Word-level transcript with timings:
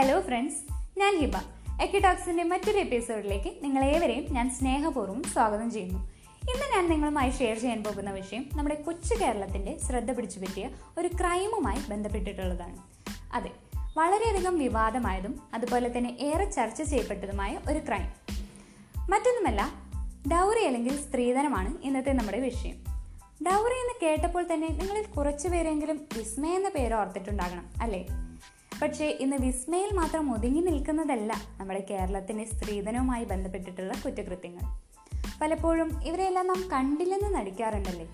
Hello 0.00 0.20
friends 0.20 0.72
ഞാൻ 0.98 1.18
ഹിബ. 1.18 1.32
എക്കിടോക്സിന്റെ 1.82 2.42
മറ്റൊരു 2.42 2.78
എപ്പിസോഡിലേക്ക് 2.78 3.64
നിങ്ങളേവരെയും 3.64 4.34
ഞാൻ 4.34 4.50
സ്നേഹപൂർവം 4.50 5.22
സ്വാഗതം 5.22 5.70
ചെയ്യുന്നു. 5.70 5.98
ഇന്ന് 6.40 6.76
ഞാൻ 6.76 6.90
നിങ്ങളുമായി 6.90 7.30
ഷെയർ 7.30 7.58
ചെയ്യാൻ 7.58 7.84
പോകുന്ന 7.84 8.10
വിഷയം 8.10 8.46
നമ്മുടെ 8.54 8.74
കൊച്ചു 8.74 9.14
കേരളത്തിന്റെ 9.14 9.78
ശ്രദ്ധ 9.78 10.10
പിടിച്ചു 10.10 10.40
പറ്റിയ 10.40 10.70
ഒരു 10.98 11.08
ക്രൈമുമായി 11.08 11.90
ബന്ധപ്പെട്ടിട്ടുള്ളതാണ്. 11.90 12.78
അതെ 13.32 13.50
വളരെയധികം 13.96 14.58
വിവാദമായതും 14.58 15.40
അതുപോലെ 15.54 15.98
തന്നെ 15.98 16.16
ഏറെ 16.20 16.44
ചർച്ച 16.44 16.82
ചെയ്യപ്പെട്ടതുമായ 16.82 17.58
ഒരു 17.70 17.78
ക്രൈം 17.78 18.12
മറ്റൊന്നുമല്ല 19.08 19.74
ഡൗറി 20.32 20.64
അല്ലെങ്കിൽ 20.64 21.00
സ്ത്രീധനമാണ് 21.00 21.76
ഇന്നത്തെ 21.82 22.12
നമ്മുടെ 22.12 22.40
വിഷയം. 22.40 22.84
ഡൗറി 23.46 23.74
എന്ന് 23.74 23.94
കേട്ടപ്പോൾ 24.02 24.46
തന്നെ 24.52 24.68
നിങ്ങളിൽ 24.68 25.02
കുറച്ചുപേരെങ്കിലും 25.02 26.08
വിസ്മയ 26.16 26.50
എന്ന 26.50 26.68
പേര് 26.68 26.94
ഓർത്തിട്ടുണ്ടാകണം 26.94 27.68
അല്ലേ? 27.82 28.06
പക്ഷേ 28.82 29.04
ഇന്ന് 29.04 29.36
വിസ്മയിൽ 29.36 29.96
മാത്രം 29.96 30.34
ഒതുങ്ങി 30.34 30.60
നിൽക്കുന്നതല്ല 30.60 31.34
നമ്മുടെ 31.58 31.86
കേരളത്തിന്റെ 31.90 32.44
സ്ത്രീധനവുമായി 32.44 33.24
ബന്ധപ്പെട്ടിട്ടുള്ള 33.24 33.94
കുറ്റകൃത്യങ്ങൾ. 34.04 34.60
പലപ്പോഴും 35.42 36.04
ഇവരെയെല്ലാം 36.04 36.46
നാം 36.46 36.70
കണ്ടില്ലെന്ന് 36.72 37.34
നടിക്കാറുണ്ടല്ലേ? 37.34 38.08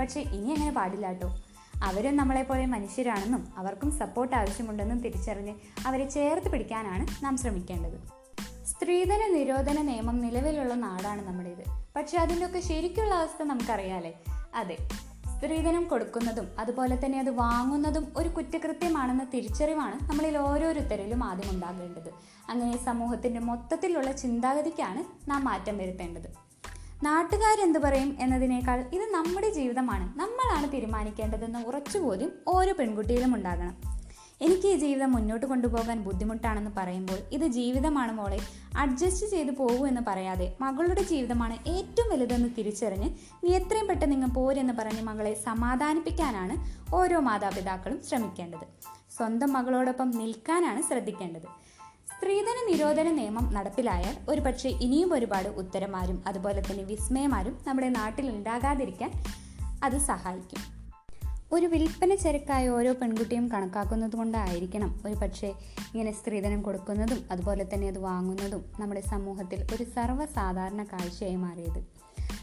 പക്ഷേ 0.00 0.20
ഇനി 0.20 0.50
അങ്ങനെ 0.50 0.72
പാടില്ല 0.72 1.06
കേട്ടോ. 1.06 1.38
അവരും 1.82 2.16
നമ്മളെപ്പോലെ 2.16 2.66
മനുഷ്യരാണെന്നും 2.66 3.48
അവർക്കും 3.56 3.90
സപ്പോർട്ട് 3.90 4.36
ആവശ്യമുണ്ടെന്നും 4.36 5.00
തിരിച്ചറിഞ്ഞ് 5.00 5.54
അവരെ 5.86 6.08
ചേർത്ത് 6.08 6.52
പിടിക്കാനാണ് 6.52 7.24
നാം 7.24 7.36
ശ്രമിക്കേണ്ടത്. 7.36 8.20
സ്ത്രീധന 8.66 9.30
നിരോധന 9.32 9.82
നിയമം 9.82 10.20
നിലവിലുള്ള 10.20 10.74
നാടാണ് 10.74 11.28
നമ്മുടേത്. 11.28 11.64
പക്ഷെ 11.96 12.18
അതിന്റെയൊക്കെ 12.18 12.60
ശരിക്കുള്ള 12.60 13.14
അവസ്ഥ 13.14 13.42
നമുക്കറിയാലേ. 13.42 14.12
അതെ 14.54 14.76
സ്ത്രീധനം 15.40 15.88
കൊടുക്കുന്നതും 15.88 16.48
അതുപോലെ 16.58 17.04
തന്നെ 17.04 17.18
അത് 17.18 17.30
വാങ്ങുന്നതും 17.30 18.12
ഒരു 18.16 18.28
കുറ്റകൃത്യമാണെന്ന 18.28 19.24
തിരിച്ചറിവാണ് 19.34 20.10
നമ്മളിൽ 20.10 20.38
ഓരോരുത്തരിലും 20.38 21.24
ആദ്യം 21.24 21.50
ഉണ്ടാകേണ്ടത്. 21.50 22.10
അങ്ങനെ 22.48 22.84
സമൂഹത്തിന്റെ 22.84 23.40
മൊത്തത്തിലുള്ള 23.40 24.12
ചിന്താഗതിക്കാണ് 24.12 25.30
നാം 25.30 25.44
മാറ്റം 25.44 25.78
വരുത്തേണ്ടത്. 25.78 26.28
നാട്ടുകാരെന്ത് 27.02 27.78
പറയും 27.78 28.16
എന്നതിനേക്കാൾ 28.20 28.80
ഇത് 28.80 29.02
നമ്മുടെ 29.02 29.50
ജീവിതമാണ്. 29.50 30.18
നമ്മളാണ് 30.18 30.72
തീരുമാനിക്കേണ്ടതെന്ന് 30.72 31.58
ഉറച്ചു 31.58 31.98
ബോധ്യം 31.98 32.32
ഓരോ 32.48 32.74
പെൺകുട്ടിയിലും 32.78 33.34
ഉണ്ടാകണം. 33.34 33.89
എനിക്ക് 34.40 34.68
ഈ 34.68 34.76
ജീവിതം 34.76 35.12
മുന്നോട്ട് 35.12 35.46
കൊണ്ടുപോകാൻ 35.46 36.02
ബുദ്ധിമുട്ടാണെന്ന് 36.02 36.70
പറയുമ്പോൾ 36.76 37.18
ഇത് 37.32 37.46
ജീവിതമാണ് 37.46 38.12
മോളെ. 38.12 38.38
അഡ്ജസ്റ്റ് 38.76 39.26
ചെയ്ത് 39.26 39.52
പോകൂ 39.56 39.86
എന്ന് 39.86 40.00
പറയാതെ 40.08 40.56
മകളുടെ 40.60 41.02
ജീവിതമാണ് 41.02 41.68
ഏറ്റവും 41.68 42.08
വലുതെന്ന് 42.12 42.48
തിരിച്ചറിഞ്ഞ് 42.58 43.08
നീ 43.44 43.50
എത്രയും 43.56 43.88
പെട്ടെന്ന് 43.88 44.12
നിങ്ങൾ 44.12 44.28
പോരെന്ന് 44.28 44.72
പറഞ്ഞ് 44.72 45.02
മകളെ 45.02 45.34
സമാധാനിപ്പിക്കാനാണ് 45.34 46.56
ഓരോ 46.94 47.20
മാതാപിതാക്കളും 47.20 48.02
ശ്രമിക്കേണ്ടത്. 48.08 48.66
സ്വന്തം 49.16 49.52
മകളോടൊപ്പം 49.52 50.10
നിൽക്കാനാണ് 50.10 50.82
ശ്രദ്ധിക്കേണ്ടത്. 50.82 51.46
സ്ത്രീധന 52.12 52.58
നിരോധന 52.70 53.10
നിയമം 53.10 53.54
നടപ്പിലായാൽ 53.54 54.16
ഒരുപക്ഷെ 54.28 54.68
ഇനിയും 54.68 55.14
ഒരുപാട് 55.14 55.48
ഉത്തരമാരും 55.48 56.24
അതുപോലെ 56.26 56.62
തന്നെ 56.62 56.84
വിസ്മയമാരും 56.84 57.58
നമ്മുടെ 57.66 57.88
നാട്ടിൽ 57.88 58.30
ഉണ്ടാകാതിരിക്കാൻ 58.30 59.10
അത് 59.84 59.98
സഹായിക്കും. 59.98 60.79
ഒരു 61.52 61.66
വിൽപ്പന 61.66 62.14
ചരക്കായ 62.14 62.68
ഓരോ 62.68 62.92
പെൺകുട്ടിയും 62.92 63.46
കണക്കാക്കുന്നത് 63.48 64.12
കൊണ്ടായിരിക്കണം. 64.16 65.00
ഒരു 65.06 65.14
പക്ഷേ 65.14 65.48
ഇങ്ങനെ 65.92 66.12
സ്ത്രീധനം 66.12 66.62
കൊടുക്കുന്നതും 66.62 67.20
അതുപോലെ 67.30 67.66
തന്നെ 67.74 67.88
അത് 67.88 67.98
വാങ്ങുന്നതും 67.98 68.64
നമ്മുടെ 68.80 69.00
സമൂഹത്തിൽ 69.00 69.66
ഒരു 69.74 69.84
സർവസാധാരണ 69.84 70.82
കാഴ്ചയായി 70.82 71.36
മാറിയത്. 71.36 71.80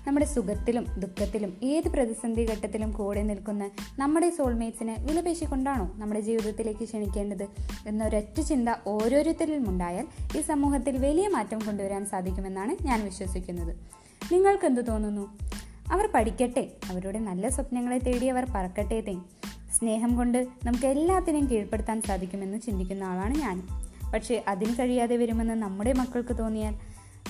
നമ്മുടെ 0.08 0.25
സുഖത്തിലും 0.25 0.86
ദുഃഖത്തിലും 0.97 1.58
ഏത് 1.64 1.88
പ്രതിസന്ധി 1.88 2.44
ഘട്ടത്തിലും 2.44 2.91
കൂടെ 2.91 3.23
നിൽക്കുന്ന 3.23 3.69
നമ്മുടെ 3.99 4.30
സോൾമേറ്റ്സിനെ 4.30 4.95
വിലപേശിക്കൊണ്ടാണോ 4.99 5.92
നമ്മുടെ 5.95 6.19
ജീവിതത്തിലേക്ക് 6.19 6.83
ക്ഷണിക്കേണ്ടത് 6.83 7.45
എന്നൊരൊറ്റ 7.88 8.42
ചിന്ത 8.42 8.69
ഓരോരുത്തരിലും 8.88 9.69
ഉണ്ടായാൽ 9.69 10.08
ഈ 10.37 10.42
സമൂഹത്തിൽ 10.42 10.98
വലിയ 10.98 11.27
മാറ്റം 11.27 11.59
കൊണ്ടുവരാൻ 11.59 12.05
സാധിക്കുമെന്നാണ് 12.05 12.76
ഞാൻ 12.82 13.05
വിശ്വസിക്കുന്നത്. 13.05 13.73
നിങ്ങൾക്കെന്ത് 14.32 14.87
തോന്നുന്നു? 14.87 15.27
അവർ 15.92 16.09
പഠിക്കട്ടെ. 16.14 16.71
അവരുടെ 16.89 17.20
നല്ല 17.20 17.49
സ്വപ്നങ്ങളെ 17.49 17.98
തേടി 17.98 18.25
അവർ 18.25 18.48
പറക്കട്ടെ 18.55 19.02
തേ. 19.02 19.14
സ്നേഹം 19.73 20.15
കൊണ്ട് 20.15 20.48
നമുക്ക് 20.65 20.86
എല്ലാത്തിനെയും 20.86 21.49
കീഴ്പ്പെടുത്താൻ 21.49 22.02
സാധിക്കുമെന്ന് 22.02 22.61
ചിന്തിക്കുന്ന 22.61 23.03
ആളാണ് 23.03 23.37
ഞാൻ. 23.37 23.67
പക്ഷേ 24.14 24.43
അതിന് 24.47 24.73
കഴിയാതെ 24.80 25.17
വരുമെന്ന് 25.17 25.53
നമ്മുടെ 25.53 25.93
മക്കൾക്ക് 25.93 26.37
തോന്നിയാൽ 26.37 26.76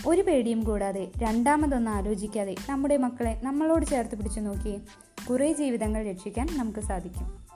ഒരു 0.07 0.21
പേടിയും 0.21 0.63
കൂടാതെ 0.63 1.07
രണ്ടാമതൊന്നും 1.17 1.91
ആലോചിക്കാതെ 1.91 2.55
നമ്മുടെ 2.69 2.97
മക്കളെ 2.97 3.41
നമ്മളോട് 3.43 3.85
ചേർത്ത് 3.85 4.15
പിടിച്ചു 4.15 4.39
നോക്കിയേ 4.39 4.79
കുറേ 5.29 5.53
ജീവിതങ്ങൾ 5.53 6.03
രക്ഷിക്കാൻ 6.09 6.47
നമുക്ക് 6.57 6.79
സാധിക്കും. 6.79 7.47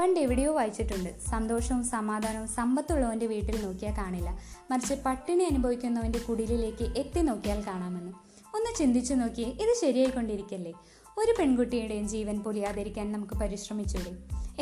പണ്ട് 0.00 0.20
എവിടെയോ 0.20 0.54
വായിച്ചിട്ടുണ്ട്. 0.54 1.20
സന്തോഷവും 1.30 1.84
സമാധാനവും 1.84 2.48
സമ്പത്തുള്ളവന്റെ 2.48 3.26
വീട്ടിൽ 3.26 3.64
നോക്കിയാൽ 3.64 3.92
കാണില്ല. 3.98 4.38
മറിച്ച് 4.70 4.94
പട്ടിണി 5.06 5.44
അനുഭവിക്കുന്നവന്റെ 5.44 6.18
കുടിലിലേക്ക് 6.18 6.98
എത്തി 6.98 7.20
നോക്കിയാൽ 7.20 7.66
കാണാമെന്ന്. 7.66 8.29
ഒന്ന് 8.54 8.78
ചിന്തിച്ചു 8.78 9.14
നോക്കിയേ 9.14 9.48
ഇത് 9.48 9.80
ശരിയായിക്കൊണ്ടിരിക്കല്ലേ? 9.80 10.72
ഒരു 11.18 11.34
പെൺകുട്ടിയുടെയും 11.38 12.08
ജീവൻ 12.08 12.38
പൊലിയാതിരിക്കാൻ 12.38 13.12
നമുക്ക് 13.12 13.34
പരിശ്രമിച്ചൂടെ? 13.34 14.12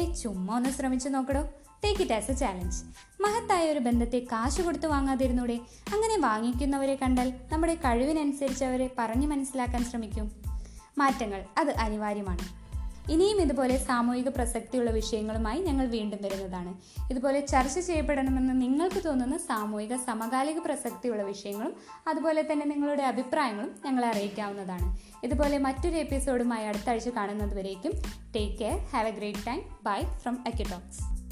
ഏ 0.01 0.13
ചുമ്മാ 0.13 0.57
ഒന്ന് 0.57 0.71
ശ്രമിച്ചു 0.71 1.09
നോക്കടോ. 1.09 1.49
Take 1.85 2.03
it 2.03 2.13
as 2.13 2.31
a 2.31 2.35
challenge 2.35 2.85
മഹത്തായ 3.23 3.73
ഒരു 3.73 3.79
ബന്ധത്തെ 3.79 4.19
കാശ് 4.19 4.63
കൊടുത്ത് 4.63 4.87
വാങ്ങാതിരുന്നൂടെ? 4.87 5.55
അങ്ങനെ 5.93 6.19
വാങ്ങിക്കുന്നവരെ 6.21 6.95
കണ്ടാൽ 7.03 7.35
നമ്മുടെ 7.53 7.75
കഴിവിനനുസരിച്ച് 7.75 8.65
അവരെ 8.65 8.91
പറഞ്ഞു 8.99 9.27
മനസ്സിലാക്കാൻ 9.27 9.85
ശ്രമിക്കും. 9.85 10.33
മാറ്റങ്ങൾ 10.99 11.45
അത് 11.59 11.71
അനിവാര്യമാണ്. 11.71 12.68
ഇനിയും 13.11 13.41
ഇതുപോലെ 13.41 13.77
സാമൂഹിക 13.77 14.29
പ്രസക്തിയുള്ള 14.29 14.91
വിഷയങ്ങളുമായി 14.91 15.61
ഞങ്ങൾ 15.63 15.87
വീണ്ടും 15.87 16.19
വരുന്നതാണ്. 16.23 16.75
ഇതുപോലെ 17.11 17.41
ചർച്ച 17.41 17.79
ചെയ്യപ്പെടണമെന്ന് 17.79 18.61
നിങ്ങൾക്ക് 18.61 19.05
തോന്നുന്ന 19.05 19.39
സാമൂഹിക 19.39 19.97
സമകാലിക 19.97 20.59
പ്രസക്തിയുള്ള 20.59 21.23
വിഷയങ്ങളും 21.23 21.77
അതുപോലെ 22.09 22.53
തന്നെ 22.53 22.67
നിങ്ങളുടെ 22.67 23.03
അഭിപ്രായങ്ങളും 23.03 23.77
ഞങ്ങളെ 23.85 24.09
അറിയിക്കാവുന്നതാണ്. 24.09 24.99
ഇതുപോലെ 25.25 25.59
മറ്റൊരു 25.59 25.97
എപ്പിസോഡുമായി 25.97 26.67
അടുത്ത 26.67 26.91
ആഴ്ച 26.91 27.09
കാണുന്നത് 27.09 27.57
വരേക്കും 27.57 27.93
take 28.37 28.59
care 28.59 28.79
have 28.79 29.09
a 29.09 29.11
great 29.11 29.47
time 29.47 29.63
bye 29.83 30.03
from 30.03 30.39
അക്കിടോക്സ് 30.47 31.28